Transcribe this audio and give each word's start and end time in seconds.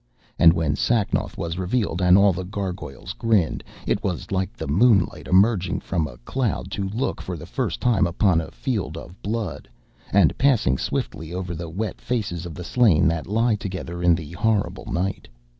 And 0.39 0.51
when 0.51 0.75
Sacnoth 0.75 1.37
was 1.37 1.59
revealed 1.59 2.01
and 2.01 2.17
all 2.17 2.33
the 2.33 2.43
gargoyles 2.43 3.13
grinned, 3.13 3.63
it 3.85 4.03
was 4.03 4.31
like 4.31 4.51
the 4.53 4.67
moonlight 4.67 5.27
emerging 5.27 5.81
from 5.81 6.07
a 6.07 6.17
cloud 6.25 6.71
to 6.71 6.89
look 6.89 7.21
for 7.21 7.37
the 7.37 7.45
first 7.45 7.79
time 7.79 8.07
upon 8.07 8.41
a 8.41 8.49
field 8.49 8.97
of 8.97 9.21
blood, 9.21 9.69
and 10.11 10.35
passing 10.39 10.79
swiftly 10.79 11.35
over 11.35 11.53
the 11.53 11.69
wet 11.69 12.01
faces 12.01 12.47
of 12.47 12.55
the 12.55 12.63
slain 12.63 13.07
that 13.09 13.27
lie 13.27 13.53
together 13.53 14.01
in 14.01 14.15
the 14.15 14.31
horrible 14.31 14.91
night. 14.91 15.27